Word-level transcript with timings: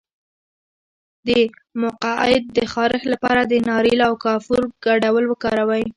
د 1.27 1.29
مقعد 1.83 2.43
د 2.57 2.59
خارښ 2.73 3.03
لپاره 3.13 3.41
د 3.51 3.53
ناریل 3.69 3.99
او 4.07 4.13
کافور 4.25 4.61
ګډول 4.85 5.25
وکاروئ 5.27 5.83